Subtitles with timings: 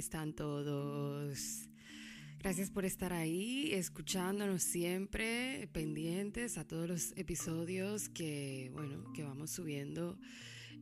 [0.00, 1.68] están todos?
[2.38, 9.50] Gracias por estar ahí, escuchándonos siempre, pendientes a todos los episodios que, bueno, que vamos
[9.50, 10.18] subiendo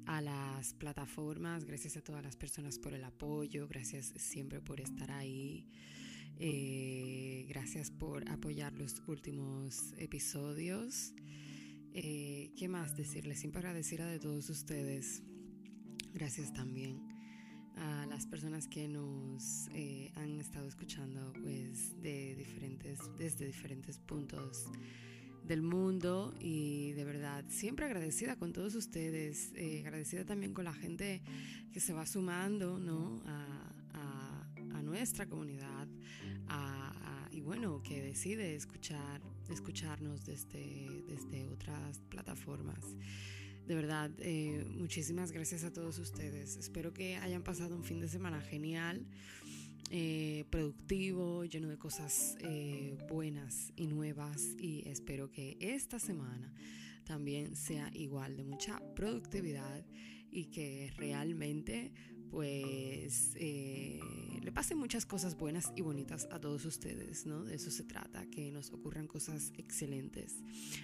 [0.07, 1.65] a las plataformas.
[1.65, 5.67] Gracias a todas las personas por el apoyo, gracias siempre por estar ahí.
[6.39, 11.13] Eh, gracias por apoyar los últimos episodios.
[11.93, 13.41] Eh, ¿Qué más decirles?
[13.41, 15.25] Siempre agradecer a de todos ustedes.
[16.15, 17.08] Gracias también
[17.81, 24.67] a las personas que nos eh, han estado escuchando pues de diferentes desde diferentes puntos
[25.45, 26.35] del mundo.
[26.41, 31.23] Y de verdad siempre agradecida con todos ustedes eh, agradecida también con la gente
[31.73, 33.45] que se va sumando no a,
[34.83, 35.87] nuestra comunidad
[37.31, 42.97] y bueno que decide escuchar escucharnos desde desde otras plataformas
[43.69, 46.57] de verdad, eh, muchísimas gracias a todos ustedes.
[46.57, 49.05] Espero que hayan pasado un fin de semana genial,
[49.91, 56.51] eh, productivo, lleno de cosas eh, buenas y nuevas y espero que esta semana
[57.05, 59.85] también sea igual de mucha productividad
[60.31, 61.93] y que realmente
[62.31, 64.01] pues eh,
[64.43, 67.45] le pasen muchas cosas buenas y bonitas a todos ustedes, ¿no?
[67.45, 70.37] De eso se trata, que nos ocurran cosas excelentes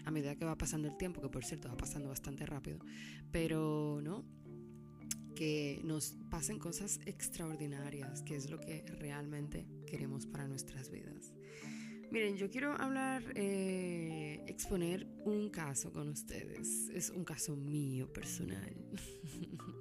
[0.05, 2.79] a medida que va pasando el tiempo, que por cierto va pasando bastante rápido,
[3.31, 4.25] pero, ¿no?
[5.35, 11.33] Que nos pasen cosas extraordinarias, que es lo que realmente queremos para nuestras vidas.
[12.11, 16.89] Miren, yo quiero hablar, eh, exponer un caso con ustedes.
[16.91, 18.73] Es un caso mío personal.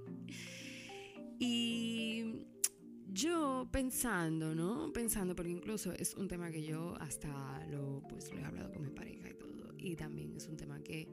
[1.39, 2.45] Y
[3.07, 4.91] yo pensando, ¿no?
[4.91, 8.83] Pensando, porque incluso es un tema que yo hasta lo, pues, lo he hablado con
[8.83, 9.73] mi pareja y todo.
[9.77, 11.07] Y también es un tema que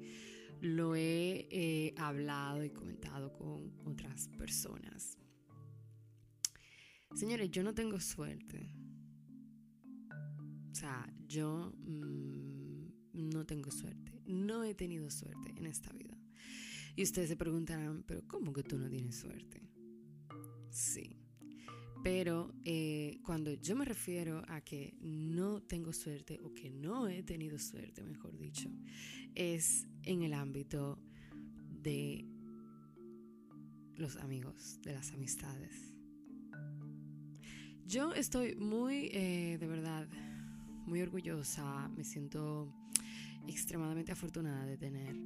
[0.60, 5.18] lo he eh, hablado y comentado con otras personas.
[7.14, 8.72] Señores, yo no tengo suerte.
[10.70, 14.22] O sea, yo mm, no tengo suerte.
[14.26, 16.16] No he tenido suerte en esta vida.
[16.97, 19.62] Y ustedes se preguntarán, pero ¿cómo que tú no tienes suerte?
[20.70, 21.16] Sí.
[22.03, 27.22] Pero eh, cuando yo me refiero a que no tengo suerte o que no he
[27.22, 28.70] tenido suerte, mejor dicho,
[29.34, 30.98] es en el ámbito
[31.82, 32.25] de
[33.97, 35.94] los amigos, de las amistades.
[37.86, 40.09] Yo estoy muy, eh, de verdad,
[40.86, 42.72] muy orgullosa, me siento
[43.47, 45.16] extremadamente afortunada de tener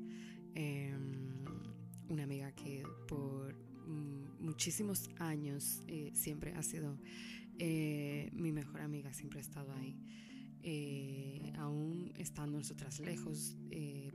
[0.54, 1.44] em,
[2.09, 3.74] una amiga que por
[4.41, 6.99] muchísimos años eh, siempre ha sido
[7.59, 9.97] eh, mi mejor amiga, siempre ha estado ahí.
[10.67, 13.56] Eh, aún estando nosotras lejos,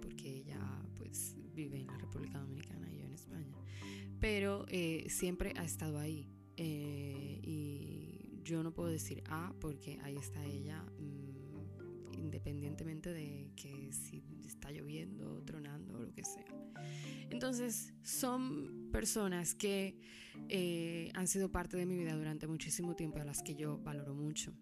[0.01, 0.59] porque ella
[0.95, 3.55] pues vive en la República Dominicana y yo en España,
[4.19, 4.65] pero
[5.07, 6.27] siempre ha estado ahí.
[6.57, 10.83] y yo no puedo decir ah, porque ahí está ella.
[12.29, 16.45] Independientemente de que si está lloviendo, tronando o lo que sea.
[17.31, 19.97] Entonces, son personas que
[20.47, 24.13] eh, han sido parte de mi vida durante muchísimo tiempo, a las que yo valoro
[24.13, 24.53] mucho.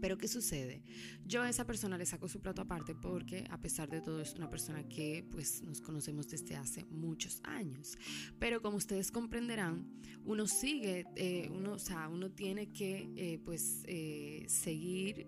[0.00, 0.82] Pero ¿qué sucede?
[1.24, 4.34] Yo a esa persona le saco su plato aparte porque a pesar de todo es
[4.34, 7.96] una persona que pues nos conocemos desde hace muchos años.
[8.38, 9.86] Pero como ustedes comprenderán,
[10.26, 15.26] uno sigue, eh, uno, o sea, uno tiene que eh, pues eh, seguir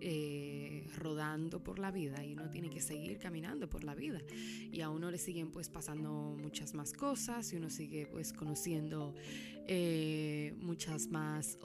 [0.97, 4.19] rodando por la vida y uno tiene que seguir caminando por la vida.
[4.71, 9.15] Y a uno le siguen pues pasando muchas más cosas y uno sigue pues conociendo
[10.59, 11.57] muchas más,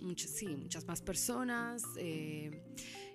[0.00, 1.82] muchas, sí, muchas más personas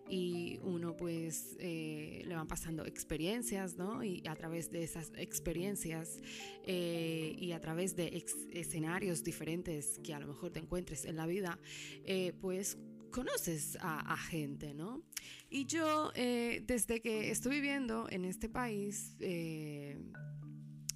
[0.10, 4.04] y uno pues eh, le van pasando experiencias, ¿no?
[4.04, 6.20] Y a través de esas experiencias
[6.66, 11.26] eh, y a través de escenarios diferentes que a lo mejor te encuentres en la
[11.26, 11.58] vida,
[12.06, 12.78] eh, pues
[13.12, 15.04] conoces a, gente, ¿no?
[15.48, 19.16] Y yo, desde que estoy viviendo en este país,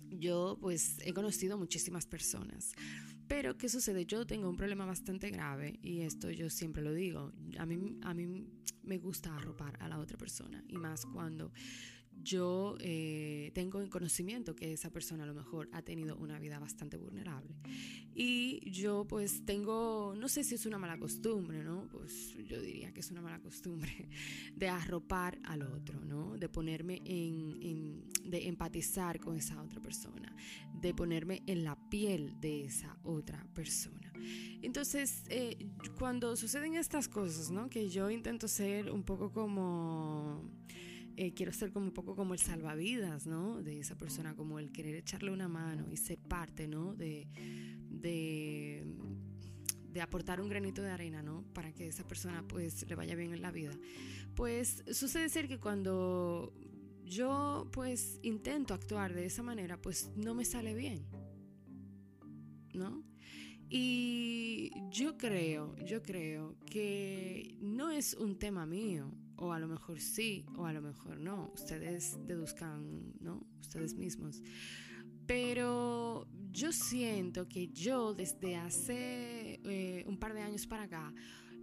[0.10, 2.74] yo pues he conocido muchísimas personas.
[3.28, 4.06] Pero, ¿qué sucede?
[4.06, 7.34] Yo tengo un problema bastante grave y esto yo siempre lo digo.
[7.58, 8.48] A mí, a mí
[8.84, 11.52] me gusta arropar a la otra persona y más cuando
[12.24, 16.60] yo eh, tengo en conocimiento que esa persona a lo mejor ha tenido una vida
[16.60, 16.98] bastante
[18.72, 21.88] yo pues tengo, no sé si es una mala costumbre, ¿no?
[21.90, 24.10] Pues yo diría que es una mala costumbre
[24.56, 26.38] de arropar al otro, ¿no?
[26.38, 30.36] De ponerme en, de empatizar con esa otra persona,
[30.74, 34.12] de ponerme en la piel de esa otra persona.
[34.62, 37.70] Entonces, eh, cuando suceden estas cosas, ¿no?
[37.70, 40.44] Que yo intento ser un poco como
[41.20, 43.64] eh, quiero ser como un poco como el salvavidas, ¿no?
[43.64, 46.94] De esa persona, como el querer echarle una mano y ser parte, ¿no?
[46.94, 47.28] De,
[48.02, 48.84] de,
[49.92, 51.44] de, aportar un granito de arena, ¿no?
[51.54, 53.72] Para que esa persona pues le vaya bien en la vida.
[54.36, 56.54] Pues sucede ser que cuando
[57.04, 61.06] yo pues intento actuar de esa manera, pues no me sale bien,
[62.74, 63.04] ¿no?
[63.70, 70.00] Y yo creo, yo creo que no es un tema mío, o a lo mejor
[70.00, 71.52] sí, o a lo mejor no.
[71.54, 73.46] Ustedes deduzcan, ¿no?
[73.60, 74.42] Ustedes mismos.
[75.28, 81.14] Pero yo siento que yo desde hace eh, un par de años para acá,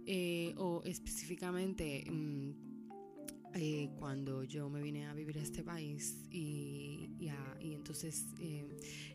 [0.05, 2.51] eh, o específicamente mm,
[3.55, 7.09] eh, cuando yo me vine a vivir a este país y,
[7.59, 8.27] y entonces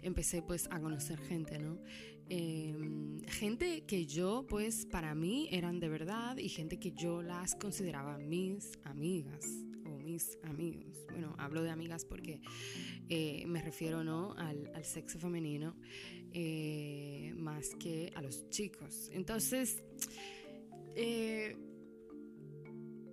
[0.03, 1.79] empecé pues a conocer gente, ¿no?
[3.29, 8.19] Gente que yo, pues para mí eran de verdad y gente que yo las consideraba
[8.19, 9.47] mis amigas
[10.45, 11.07] amigos.
[11.11, 12.41] Bueno, hablo de amigas porque
[13.09, 14.35] eh, me refiero ¿no?
[14.35, 15.77] al, sexo femenino
[16.33, 19.09] eh, más que a los chicos.
[19.13, 19.83] Entonces,
[20.97, 21.57] eh,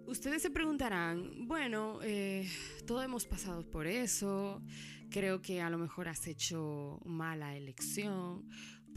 [0.06, 2.00] ustedes se preguntarán, bueno,
[2.86, 4.62] todos hemos pasado por eso,
[5.10, 8.48] creo que a lo mejor has hecho mala elección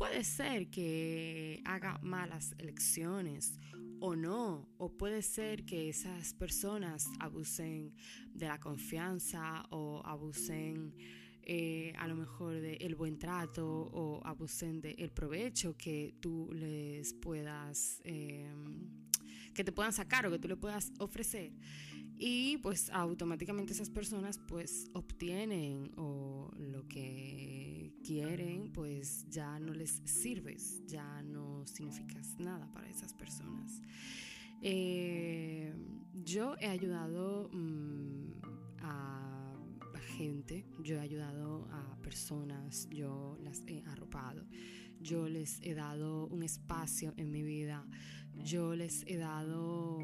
[0.01, 3.59] Puede ser que haga malas elecciones
[4.01, 7.93] o no, o puede ser que esas personas abusen
[8.33, 10.95] de la confianza o abusen
[11.43, 18.01] eh, a lo mejor del buen trato o abusen del provecho que tú les puedas,
[18.05, 18.89] em,
[19.55, 21.53] que te puedan sacar o que tú le puedas ofrecer
[22.23, 30.03] y pues automáticamente esas personas pues obtienen o lo que quieren, pues ya no les
[30.05, 33.81] sirves, ya no significas nada para esas personas.
[34.61, 35.73] Eh,
[36.13, 38.33] yo he ayudado mm,
[38.83, 39.57] a
[40.19, 44.45] gente, yo he ayudado a personas, yo las he arropado,
[45.01, 47.87] yo les he dado un espacio en mi vida,
[48.35, 49.99] yo les he dado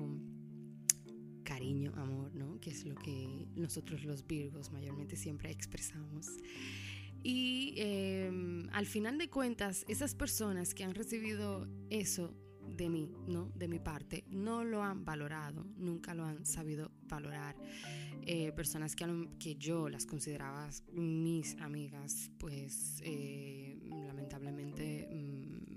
[1.47, 2.61] cariño, amor, ¿no?
[2.61, 6.27] Que es lo que nosotros los Virgos mayormente siempre expresamos.
[7.23, 12.35] Y em, al final de cuentas, esas personas que han recibido eso
[12.77, 13.53] de mí, ¿no?
[13.55, 17.57] De mi parte, no lo han valorado, nunca lo han sabido valorar.
[18.23, 19.07] Eh, personas que,
[19.39, 25.77] que yo las consideraba mis amigas, pues eh, lamentablemente mm,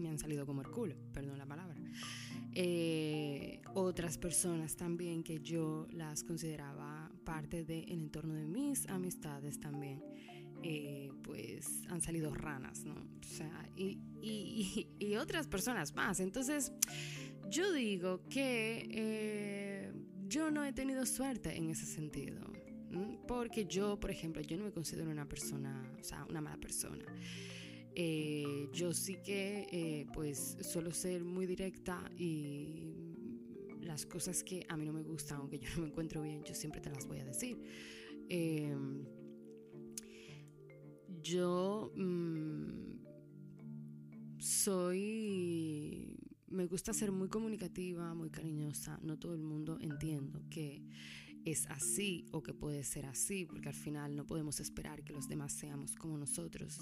[0.00, 1.76] me han salido como el culo, perdón la palabra.
[2.60, 10.02] Eh, otras personas también que yo las consideraba parte del entorno de mis amistades también,
[10.64, 12.94] eh, pues han salido ranas, ¿no?
[12.94, 14.00] O sea, y,
[14.98, 16.18] y, otras personas más.
[16.18, 16.72] Entonces,
[17.48, 19.92] yo digo que eh,
[20.26, 22.40] yo no he tenido suerte en ese sentido.
[23.28, 27.04] Porque yo, por ejemplo, yo no me considero una persona, o sea, una mala persona.
[27.94, 32.92] Eh, yo sí que pues suelo ser muy directa y
[33.80, 36.44] las cosas que a mí no me gustan o que yo no me encuentro bien,
[36.44, 37.58] yo siempre te las voy a decir.
[38.28, 39.04] Em,
[41.22, 42.98] yo mm,
[44.38, 46.16] soy,
[46.48, 48.98] me gusta ser muy comunicativa, muy cariñosa.
[49.02, 50.84] No todo el mundo entiendo que
[51.44, 55.28] es así o que puede ser así, porque al final no podemos esperar que los
[55.28, 56.78] demás seamos como nosotros.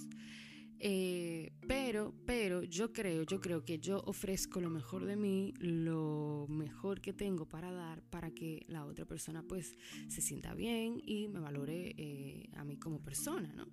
[0.78, 6.46] Eh, pero, pero yo creo, yo creo que yo ofrezco lo mejor de mí, lo
[6.50, 9.74] mejor que tengo para dar para que la otra persona pues
[10.08, 13.68] se sienta bien y me valore eh, a mí como persona, ¿no?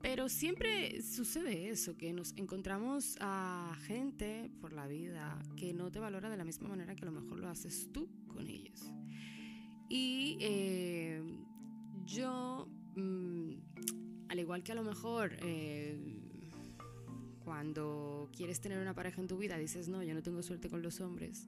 [0.00, 5.98] Pero siempre sucede eso, que nos encontramos a gente por la vida que no te
[5.98, 8.90] valora de la misma manera que a lo mejor lo haces tú con ellos.
[9.90, 11.22] Y eh,
[12.04, 13.52] yo, mm,
[14.28, 15.36] al igual que a lo mejor
[17.48, 20.82] cuando quieres tener una pareja en tu vida dices, no, yo no tengo suerte con
[20.82, 21.46] los hombres,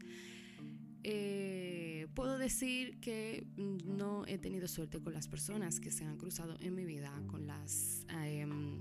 [1.05, 6.57] eh, puedo decir que no he tenido suerte con las personas que se han cruzado
[6.61, 8.07] en mi vida, con las...
[8.09, 8.79] Em,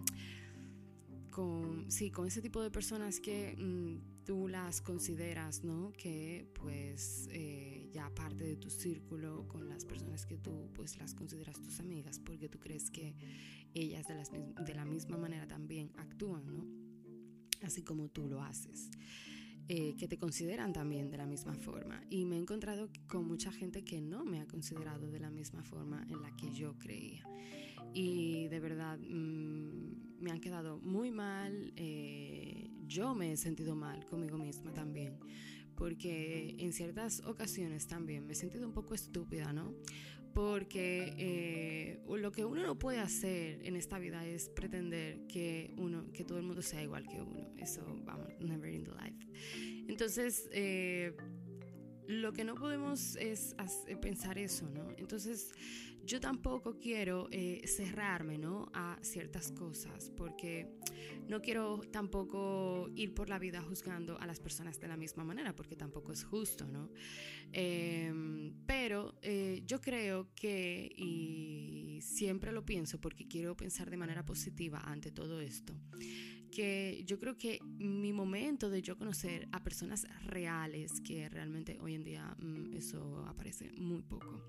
[1.88, 5.92] sí, con ese tipo de personas que mm, tú las consideras, ¿no?
[5.94, 11.14] Que pues eh, ya parte de tu círculo, con las personas que tú pues las
[11.14, 13.16] consideras tus amigas, porque tú crees que
[13.74, 16.79] ellas de, las, de la misma manera también actúan, ¿no?
[17.64, 18.90] Así como tú lo haces.
[19.72, 22.04] Eh, que te consideran también de la misma forma.
[22.10, 25.62] Y me he encontrado con mucha gente que no me ha considerado de la misma
[25.64, 27.24] forma en la que yo creía.
[27.94, 31.72] Y de verdad mm, me han quedado muy mal.
[31.76, 35.20] Eh, yo me he sentido mal conmigo misma también.
[35.76, 39.76] Porque en ciertas ocasiones también me he sentido un poco estúpida, ¿no?
[40.34, 46.12] Porque eh, lo que uno no puede hacer en esta vida es pretender que uno
[46.12, 47.50] que todo el mundo sea igual que uno.
[47.58, 49.28] Eso vamos never in the life.
[49.88, 51.16] Entonces eh,
[52.10, 53.56] lo que no podemos es
[54.02, 55.52] pensar eso no entonces
[56.10, 58.72] yo tampoco quiero eh, cerrarme ¿no?
[58.74, 60.68] a ciertas cosas porque
[61.28, 65.56] no quiero tampoco ir por la vida juzgando a las personas de la misma manera
[65.56, 66.90] porque tampoco es justo, ¿no?
[67.52, 74.26] Em, pero eh, yo creo que, y siempre lo pienso porque quiero pensar de manera
[74.26, 75.76] positiva ante todo esto,
[76.50, 81.96] que yo creo que mi momento de yo conocer a personas reales, que realmente hoy
[81.96, 84.44] en día mm, eso aparece muy poco,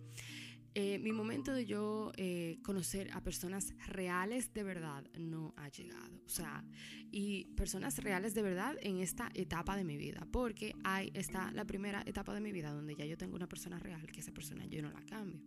[0.74, 6.22] eh, mi momento de yo eh, conocer a personas reales de verdad no ha llegado.
[6.24, 6.64] O sea,
[7.10, 10.26] y personas reales de verdad en esta etapa de mi vida.
[10.30, 13.80] Porque hay, está la primera etapa de mi vida donde ya yo tengo una persona
[13.80, 15.42] real, que esa persona yo no la cambio.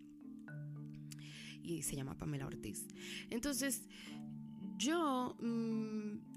[1.61, 2.85] Y se llama Pamela Ortiz.
[3.29, 3.87] Entonces,
[4.77, 6.32] yo, mm,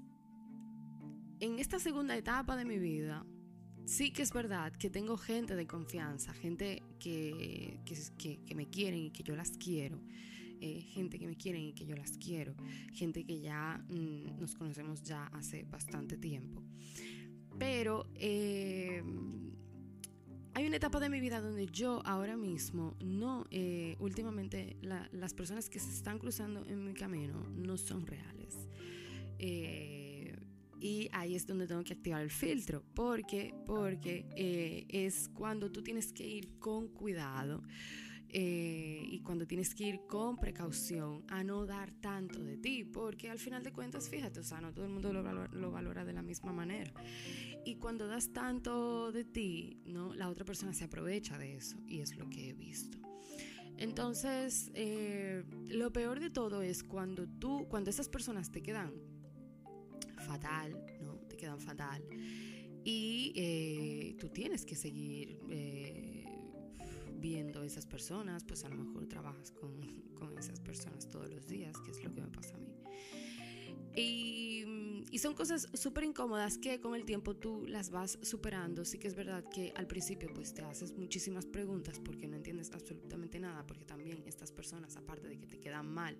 [1.39, 3.25] en esta segunda etapa de mi vida,
[3.85, 7.79] sí que es verdad que tengo gente de confianza, gente que,
[8.17, 10.01] que, me quieren y que yo las quiero.
[10.59, 12.55] Eh, gente que me quieren y que yo las quiero,
[12.91, 16.63] gente que ya mm, nos conocemos ya hace bastante tiempo.
[17.59, 19.03] Pero eh,
[20.55, 25.69] hay una etapa de mi vida donde yo ahora mismo no, eh, últimamente las personas
[25.69, 28.67] que se están cruzando en mi camino no son reales.
[30.79, 32.83] Y ahí es donde tengo que activar el filtro.
[32.93, 37.63] porque Porque eh, es cuando tú tienes que ir con cuidado.
[38.29, 43.29] Eh, y cuando tienes que ir con precaución a no dar tanto de ti, porque
[43.29, 46.03] al final de cuentas, fíjate, o sea, no todo el mundo lo valora, lo valora
[46.03, 46.91] de la misma manera.
[47.63, 50.13] Y cuando das tanto de ti, ¿no?
[50.13, 52.97] la otra persona se aprovecha de eso, y es lo que he visto.
[53.77, 58.91] Entonces, eh, lo peor de todo es cuando tú, cuando esas personas te quedan
[60.27, 61.15] fatal, ¿no?
[61.27, 62.03] Te quedan fatal.
[62.83, 66.25] Y eh, tú tienes que seguir eh,
[67.19, 69.81] viendo esas personas, pues a lo mejor trabajas con,
[70.15, 72.75] con, esas personas todos los días, que es lo que me pasa a mí.
[73.97, 78.85] Y, y son cosas súper incómodas que con el tiempo tú las vas superando.
[78.85, 82.71] Sí que es verdad que al principio pues te haces muchísimas preguntas porque no entiendes
[82.73, 86.17] absolutamente nada, porque también estas personas, aparte de que te quedan mal,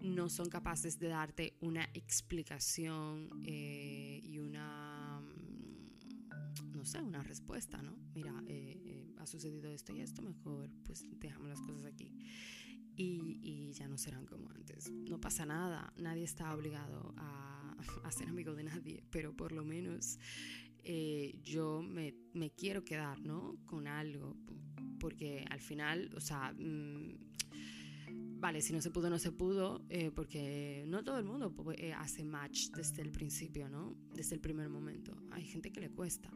[0.00, 7.82] no son capaces de darte una explicación eh, y una, mm, no sé, una respuesta,
[7.82, 7.96] ¿no?
[8.14, 12.12] Mira, eh, eh, ha sucedido esto y esto, mejor pues dejamos las cosas aquí.
[13.00, 14.90] Y, ya no serán como antes.
[14.90, 19.64] No pasa nada, nadie está obligado a, a ser amigo de nadie, pero por lo
[19.64, 20.18] menos
[21.44, 23.56] yo me, me, quiero quedar, ¿no?
[23.66, 24.36] Con algo,
[24.98, 26.52] porque al final, o sea...
[26.52, 27.27] Mm,
[28.38, 31.92] vale, si no se pudo, no se pudo, eh, porque no todo el mundo eh,
[31.92, 33.96] hace match desde el principio, ¿no?
[34.14, 35.16] Desde el primer momento.
[35.30, 36.30] Hay gente que le cuesta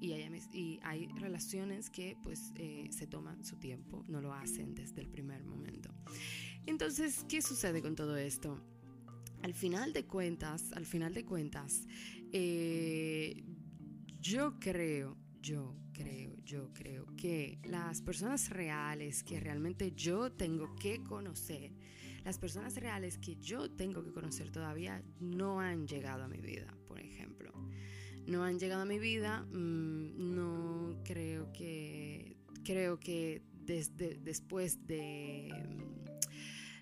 [0.00, 4.74] y hay, y hay relaciones que pues eh, se toman su tiempo, no lo hacen
[4.74, 5.90] desde el primer momento.
[6.66, 8.60] Entonces, ¿qué sucede con todo esto?
[9.42, 11.86] Al final de cuentas, al final de cuentas,
[14.20, 21.02] yo creo, yo creo, yo creo que las personas reales que realmente yo tengo que
[21.02, 21.72] conocer,
[22.24, 26.74] las personas reales que yo tengo que conocer todavía no han llegado a mi vida,
[26.86, 27.52] por ejemplo.
[28.26, 35.50] No han llegado a mi vida, mm, no creo que, creo que después de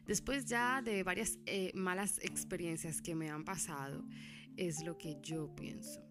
[0.07, 4.05] después ya de varias eh, malas experiencias que me han pasado,
[4.57, 6.10] es lo que yo pienso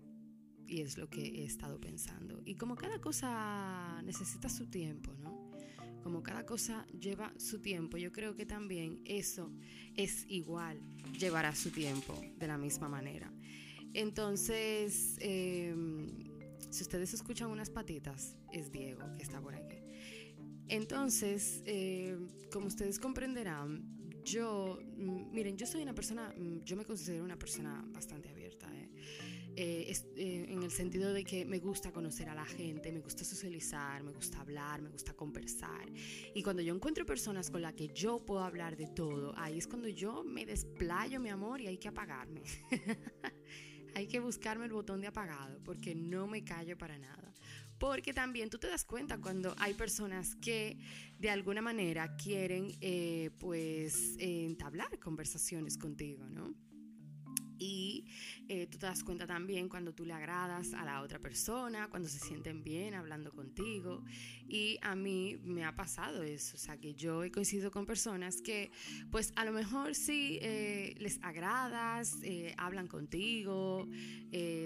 [0.69, 2.41] y es lo que he estado pensando.
[2.45, 5.49] Y como cada cosa necesita su tiempo, ¿no?
[6.03, 9.51] Como cada cosa lleva su tiempo, yo creo que también eso
[9.95, 10.79] es igual,
[11.17, 13.33] llevará su tiempo de la misma manera.
[13.93, 16.07] Entonces, em,
[16.69, 19.77] si ustedes escuchan unas patitas, es Diego que está por aquí.
[20.67, 26.85] Entonces, em, como ustedes comprenderán, yo, mm, miren, yo soy una persona, mm, yo me
[26.85, 28.38] considero una persona bastante abierta.
[29.59, 29.91] ¿Eh?
[29.91, 33.25] Eh, eh, en el sentido de que me gusta conocer a la gente, me gusta
[33.25, 35.91] socializar, me gusta hablar, me gusta conversar.
[36.33, 39.67] Y cuando yo encuentro personas con las que yo puedo hablar de todo, ahí es
[39.67, 42.41] cuando yo me desplayo, mi amor, y hay que apagarme.
[43.95, 47.33] hay que buscarme el botón de apagado, porque no me callo para nada.
[47.77, 50.77] Porque también tú te das cuenta cuando hay personas que
[51.17, 56.68] de alguna manera quieren, eh, pues, entablar conversaciones contigo, ¿no?
[57.59, 58.05] Y
[58.47, 62.07] eh, tú te das cuenta también cuando tú le agradas a la otra persona, cuando
[62.07, 64.03] se sienten bien hablando contigo.
[64.47, 68.41] Y a mí me ha pasado eso, o sea, que yo he coincidido con personas
[68.41, 68.71] que
[69.11, 73.87] pues a lo mejor sí eh, les agradas, eh, hablan contigo,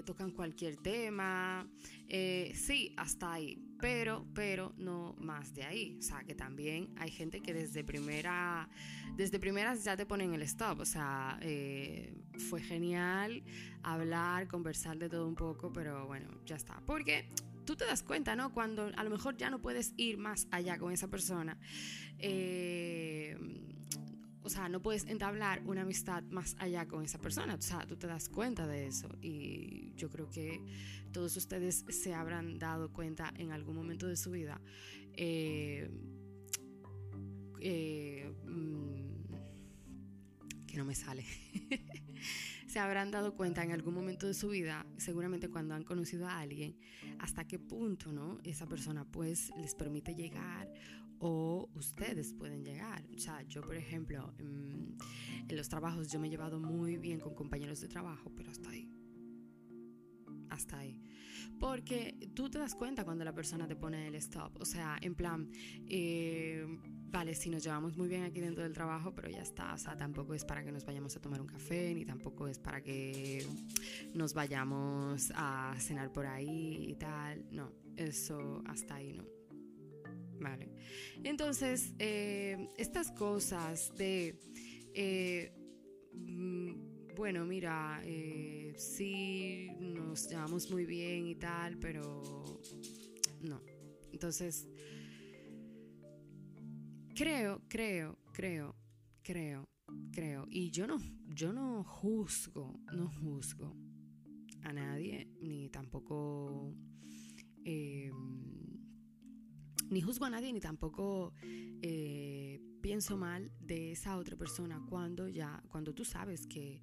[0.06, 1.68] tocan cualquier tema,
[2.08, 5.96] sí, hasta ahí, pero, pero no más de ahí.
[5.98, 8.68] O sea, que también hay gente que desde primera,
[9.16, 11.38] desde primeras ya te ponen el stop, o sea,
[12.48, 13.42] fue genial
[13.82, 16.80] hablar, conversar de todo un poco, pero bueno, ya está.
[16.86, 17.28] Porque
[17.64, 18.52] tú te das cuenta, ¿no?
[18.52, 21.58] Cuando a lo mejor ya no puedes ir más allá con esa persona.
[22.18, 23.36] Eh,
[24.44, 27.54] o sea, no puedes entablar una amistad más allá con esa persona.
[27.54, 29.08] O sea, tú te das cuenta de eso.
[29.22, 30.60] Y yo creo que
[31.12, 34.60] todos ustedes se habrán dado cuenta en algún momento de su vida.
[35.14, 35.90] Eh,
[37.60, 39.34] eh, mm,
[40.66, 41.24] que no me sale.
[42.74, 46.40] se habrán dado cuenta en algún momento de su vida, seguramente cuando han conocido a
[46.40, 46.76] alguien,
[47.20, 48.40] hasta qué punto, ¿no?
[48.42, 50.68] Esa persona pues les permite llegar
[51.20, 53.04] o ustedes pueden llegar.
[53.14, 54.96] O sea, yo por ejemplo, en,
[55.46, 58.70] en los trabajos yo me he llevado muy bien con compañeros de trabajo, pero hasta
[58.70, 58.90] ahí.
[60.50, 61.00] Hasta ahí.
[61.60, 64.60] Porque tú te das cuenta cuando la persona te pone el stop.
[64.60, 65.48] O sea, en plan,
[65.86, 66.66] eh,
[67.14, 69.72] vale, si nos llevamos muy bien aquí dentro del trabajo, pero ya está.
[69.72, 72.58] O sea, tampoco es para que nos vayamos a tomar un café, ni tampoco es
[72.58, 73.46] para que
[74.12, 77.46] nos vayamos a cenar por ahí y tal.
[77.52, 79.24] No, eso hasta ahí no.
[80.40, 80.68] Vale.
[81.22, 84.36] Entonces, eh, estas cosas de...
[84.92, 85.52] Eh,
[86.14, 92.44] mm, bueno, mira, eh, sí nos llevamos muy bien y tal, pero
[93.40, 93.62] no.
[94.10, 94.66] Entonces,
[97.14, 98.74] creo, creo, creo,
[99.22, 99.64] creo,
[100.12, 100.46] creo.
[100.50, 103.76] Y yo no, yo no juzgo, no juzgo
[104.62, 106.74] a nadie, ni tampoco...
[107.64, 108.10] Eh,
[109.90, 111.32] ni juzgo a nadie, ni tampoco
[111.82, 116.82] eh, pienso mal de esa otra persona cuando ya, cuando tú sabes que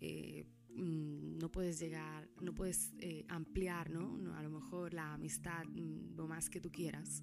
[0.00, 4.34] eh, mm, no puedes llegar, no puedes eh, ampliar, ¿no?
[4.34, 7.22] A lo mejor la amistad mm, lo más que tú quieras.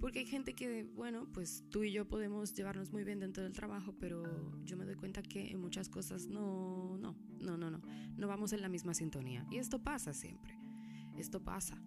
[0.00, 3.52] Porque hay gente que, bueno, pues tú y yo podemos llevarnos muy bien dentro del
[3.52, 4.22] trabajo, pero
[4.64, 7.80] yo me doy cuenta que en muchas cosas no, no, no, no, no,
[8.16, 9.46] no vamos en la misma sintonía.
[9.50, 10.56] Y esto pasa siempre,
[11.16, 11.82] esto pasa.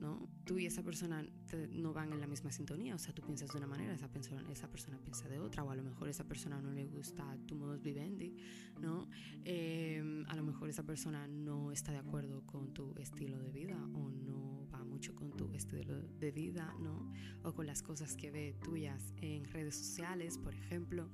[0.00, 0.28] ¿No?
[0.44, 1.24] Tú y esa persona
[1.70, 4.98] no van en la misma sintonía, o sea, tú piensas de una manera, esa persona,
[4.98, 8.36] piensa de otra, o a lo mejor esa persona no le gusta tu modus vivendi,
[8.80, 9.08] ¿no?
[9.44, 13.76] Em, a lo mejor esa persona no está de acuerdo con tu estilo de vida
[13.94, 17.12] o no va mucho con tu estilo de vida, ¿no?
[17.42, 21.08] O con las cosas que ve tuyas en redes sociales, por ejemplo,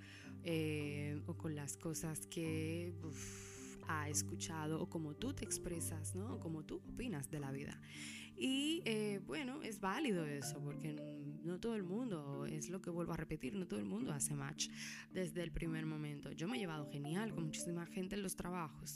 [0.45, 2.95] eh, o con las cosas que...
[3.89, 6.35] ha escuchado o como tú te expresas, ¿no?
[6.35, 7.81] O como tú opinas de la vida.
[8.37, 10.97] Y eh, bueno, es válido eso, porque
[11.45, 14.35] no todo el mundo, es lo que vuelvo a repetir, no todo el mundo hace
[14.35, 14.69] match
[15.13, 16.33] desde el primer momento.
[16.33, 18.95] Yo me he llevado genial con muchísima gente en los trabajos,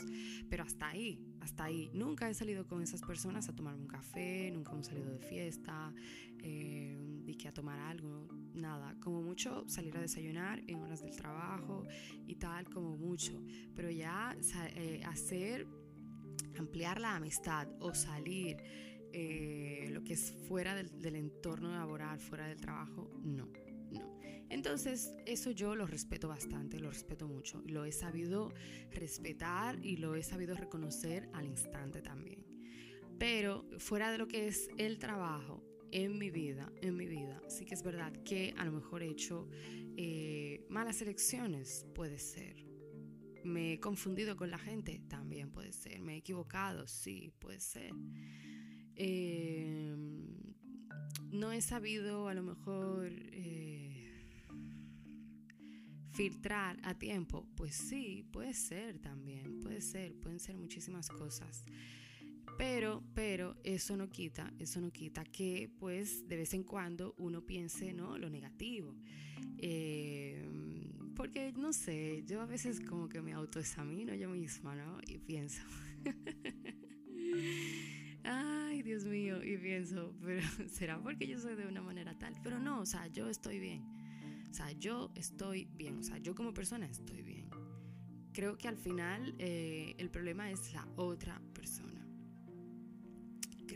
[0.49, 1.91] pero hasta ahí, hasta ahí.
[1.93, 5.93] Nunca he salido con esas personas a tomarme un café, nunca hemos salido de fiesta,
[6.43, 6.99] eh,
[7.47, 8.95] a tomar algo, nada.
[9.01, 11.87] Como mucho salir a desayunar en horas del trabajo
[12.27, 13.43] y tal, como mucho.
[13.75, 14.37] Pero ya
[14.75, 15.67] eh, hacer,
[16.59, 18.57] ampliar la amistad o salir
[19.13, 23.49] eh, lo que es fuera del, entorno laboral, fuera del trabajo, no,
[23.91, 24.21] no.
[24.49, 27.63] Entonces, eso yo lo respeto bastante, lo respeto mucho.
[27.67, 28.53] Lo he sabido
[28.91, 32.45] respetar y lo he sabido reconocer al instante también.
[33.19, 37.65] Pero fuera de lo que es el trabajo, en mi vida, en mi vida, sí
[37.65, 39.49] que es verdad que a lo mejor he hecho
[39.97, 42.65] eh, malas elecciones, puede ser.
[43.45, 46.01] Me he confundido con la gente, también puede ser.
[46.03, 47.93] Me he equivocado, sí, puede ser.
[48.97, 50.27] Em,
[51.31, 54.09] no he sabido a lo mejor eh,
[56.13, 57.49] filtrar a tiempo.
[57.57, 61.65] Pues sí, puede ser también, puede ser, pueden ser muchísimas cosas.
[62.59, 67.45] Pero, pero eso no quita, eso no quita que pues de vez en cuando uno
[67.45, 68.19] piense, ¿no?
[68.19, 68.95] Lo negativo.
[69.59, 74.99] Em, porque, no sé, yo a veces como que me autoexamino yo misma, ¿no?
[75.07, 75.63] Y pienso,
[78.25, 82.35] ay, Dios mío, y pienso, pero ¿será porque yo soy de una manera tal?
[82.43, 83.83] Pero no, o sea, yo estoy bien.
[84.51, 87.49] O sea, yo estoy bien, o sea, yo como persona estoy bien.
[88.33, 91.41] Creo que al final eh, el problema es la otra.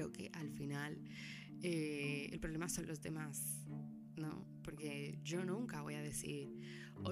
[0.00, 0.96] Creo que al final
[1.62, 3.66] eh, el problema son los demás,
[4.16, 4.46] ¿no?
[4.62, 6.48] Porque yo nunca voy a decir,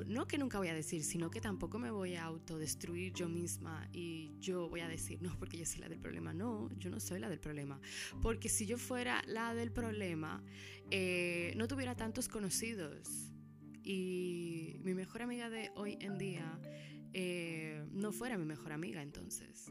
[0.06, 3.86] no que nunca voy a decir, sino que tampoco me voy a autodestruir yo misma
[3.92, 6.32] y yo voy a decir, no, porque yo soy la del problema.
[6.32, 7.78] No, yo no soy la del problema.
[8.22, 10.42] Porque si yo fuera la del problema,
[10.90, 13.34] eh, no tuviera tantos conocidos.
[13.84, 16.58] Y mi mejor amiga de hoy en día
[17.12, 19.70] eh, no fuera mi mejor amiga entonces.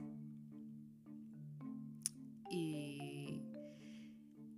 [2.50, 2.97] Y,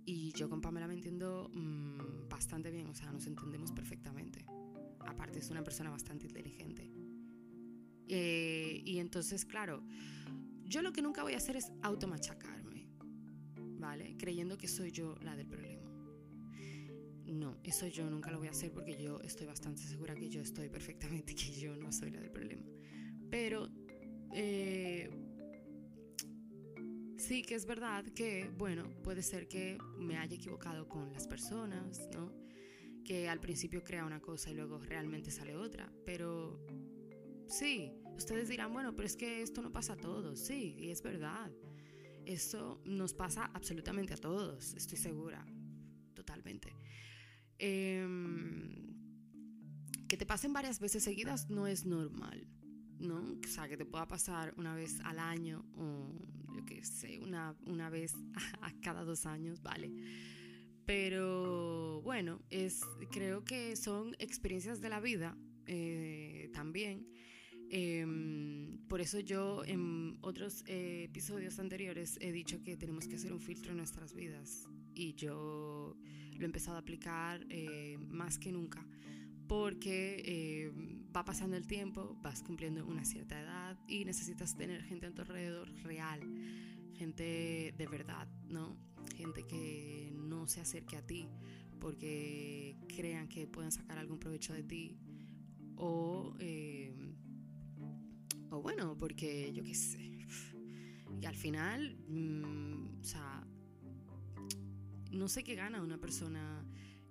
[0.04, 4.44] y yo con Pamela me entiendo mm, bastante bien, o sea, nos entendemos perfectamente
[5.06, 6.90] aparte es una persona bastante inteligente.
[8.08, 9.84] Eh, y entonces, claro,
[10.64, 12.88] yo lo que nunca voy a hacer es automachacarme,
[13.78, 14.16] ¿vale?
[14.16, 15.88] Creyendo que soy yo la del problema.
[17.26, 20.40] No, eso yo nunca lo voy a hacer porque yo estoy bastante segura que yo
[20.40, 22.66] estoy perfectamente, que yo no soy la del problema.
[23.30, 23.68] Pero
[24.32, 25.08] eh,
[27.30, 32.08] sí que es verdad que, bueno, puede ser que me haya equivocado con las personas,
[32.12, 32.34] ¿no?
[33.04, 35.92] que al principio crea una cosa y luego realmente sale otra.
[36.04, 36.66] Pero
[37.46, 40.40] sí, ustedes dirán, bueno, pero es que esto no pasa a todos.
[40.40, 41.52] Sí, y es verdad.
[42.24, 45.46] Eso nos pasa absolutamente a todos, estoy segura,
[46.14, 46.74] totalmente.
[47.58, 48.92] Em,
[50.08, 52.48] que te pasen varias veces seguidas no es normal,
[53.00, 53.38] ¿no?
[53.44, 56.12] O sea, que te pueda pasar una vez al año o
[56.54, 58.14] yo qué sé, una, una vez
[58.60, 59.90] a cada dos años, vale
[60.90, 62.80] pero bueno, es,
[63.12, 65.36] creo que son experiencias de la vida
[65.66, 67.06] eh, también.
[67.70, 73.32] Em, por eso yo en otros eh, episodios anteriores he dicho que tenemos que hacer
[73.32, 75.96] un filtro en nuestras vidas y yo
[76.32, 78.84] lo he empezado a aplicar eh, más que nunca
[79.50, 80.72] porque
[81.12, 85.22] va pasando el tiempo, vas cumpliendo una cierta edad y necesitas tener gente a tu
[85.22, 86.20] alrededor real,
[86.94, 88.76] gente de verdad, ¿no?
[89.16, 91.26] Gente que no se acerque a ti
[91.80, 94.96] porque crean que pueden sacar algún provecho de ti
[95.74, 96.94] o, eh,
[98.52, 100.28] o bueno, porque yo qué sé.
[101.20, 103.44] Y al final, mm, o sea,
[105.10, 106.64] no sé qué gana una persona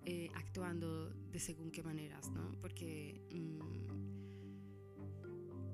[0.05, 2.57] eh, actuando según qué maneras, ¿no?
[2.59, 3.59] Porque mm,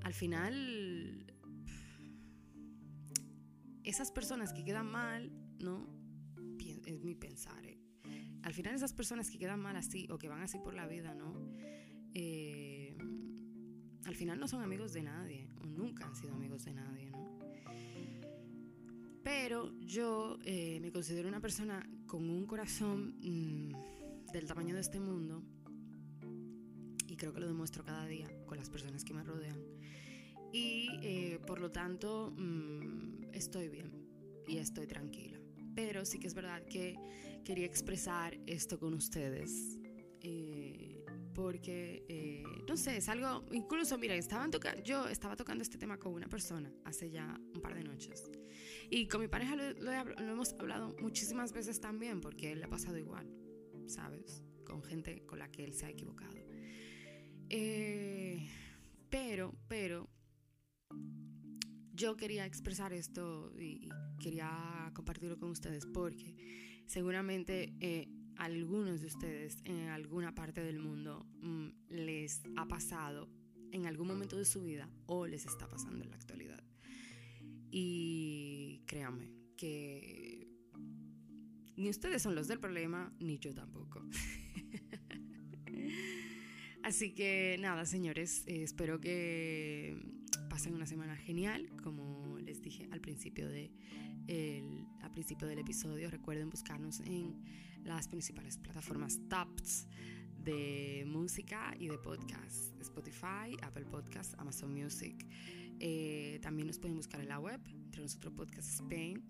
[0.04, 1.34] al final,
[3.84, 5.96] esas personas que quedan mal, ¿no?
[6.86, 7.66] es mi pensar.
[7.66, 7.80] ¿eh?
[8.44, 11.14] Al final esas personas que quedan mal así o que van así por la vida,
[11.16, 11.34] ¿no?
[12.14, 12.96] Eh,
[14.06, 17.40] al final no son amigos de nadie o nunca han sido amigos de nadie, ¿no?
[19.24, 25.00] Pero yo eh, me considero una persona con un corazón mm, del tamaño de este
[25.00, 25.44] mundo
[27.16, 29.60] y creo que lo demuestro cada día con las personas que me rodean.
[30.52, 33.92] Y por lo tanto mm, estoy bien
[34.48, 35.40] y estoy tranquila
[35.76, 36.96] pero sí que es verdad que
[37.44, 39.78] quería expresar esto con ustedes.
[40.22, 41.04] Eh,
[41.36, 44.50] porque, eh, no sé, es algo, incluso, mira, estaban
[44.86, 48.24] yo estaba tocando este tema con una persona hace ya un par de noches.
[48.90, 52.98] Y con mi pareja lo, hemos hablado muchísimas veces también, porque él le ha pasado
[52.98, 53.30] igual,
[53.86, 54.44] ¿sabes?
[54.64, 56.45] Con gente con la que él se ha equivocado.
[57.58, 58.50] Eh,
[59.10, 60.10] pero, pero,
[61.94, 63.88] yo quería expresar esto y,
[64.20, 66.36] quería compartirlo con ustedes porque
[66.86, 73.30] seguramente eh, algunos de ustedes en alguna parte del mundo mm, les ha pasado
[73.72, 76.62] en algún momento de su vida o les está pasando en la actualidad.
[77.72, 80.50] Y créanme que
[81.78, 84.04] ni ustedes son los del problema, ni yo tampoco.
[86.86, 89.98] Así que nada, señores, eh, espero que
[90.52, 93.72] pasen una semana genial, como les dije al principio, de,
[94.28, 96.12] el, al principio del episodio.
[96.12, 97.42] Recuerden buscarnos en
[97.84, 99.88] las principales plataformas TAPS
[100.44, 105.26] de música y de podcast, Spotify, Apple Podcasts, Amazon Music.
[105.80, 109.24] Eh, también nos pueden buscar en la web, entre nosotros Podcast Spain.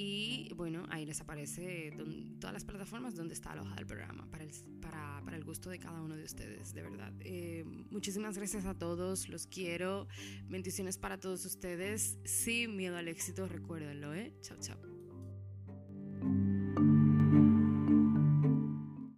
[0.00, 1.92] Y bueno, ahí les aparece
[2.38, 5.80] todas las plataformas donde está alojado el programa para el, para, para el gusto de
[5.80, 7.12] cada uno de ustedes, de verdad.
[7.18, 10.06] Eh, muchísimas gracias a todos, los quiero.
[10.46, 12.16] Bendiciones para todos ustedes.
[12.22, 14.36] Sin miedo al éxito, recuérdenlo, ¿eh?
[14.40, 14.97] Chao, chao.